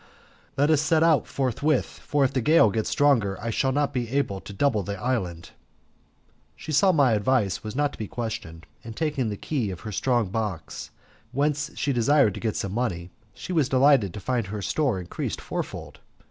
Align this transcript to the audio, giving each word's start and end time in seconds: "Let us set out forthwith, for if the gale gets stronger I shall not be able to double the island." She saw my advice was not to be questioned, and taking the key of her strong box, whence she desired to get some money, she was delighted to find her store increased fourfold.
"Let 0.57 0.71
us 0.71 0.81
set 0.81 1.03
out 1.03 1.27
forthwith, 1.27 1.85
for 1.85 2.23
if 2.25 2.33
the 2.33 2.41
gale 2.41 2.71
gets 2.71 2.89
stronger 2.89 3.39
I 3.39 3.51
shall 3.51 3.71
not 3.71 3.93
be 3.93 4.09
able 4.09 4.39
to 4.41 4.51
double 4.51 4.81
the 4.81 4.99
island." 4.99 5.51
She 6.55 6.71
saw 6.71 6.91
my 6.91 7.11
advice 7.13 7.63
was 7.63 7.75
not 7.75 7.93
to 7.93 7.99
be 7.99 8.07
questioned, 8.07 8.65
and 8.83 8.95
taking 8.95 9.29
the 9.29 9.37
key 9.37 9.69
of 9.69 9.81
her 9.81 9.91
strong 9.91 10.29
box, 10.31 10.89
whence 11.31 11.69
she 11.75 11.93
desired 11.93 12.33
to 12.33 12.39
get 12.39 12.55
some 12.55 12.73
money, 12.73 13.11
she 13.35 13.53
was 13.53 13.69
delighted 13.69 14.11
to 14.15 14.19
find 14.19 14.47
her 14.47 14.63
store 14.63 14.99
increased 14.99 15.39
fourfold. 15.39 15.99